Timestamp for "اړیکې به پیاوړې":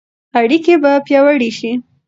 0.39-1.49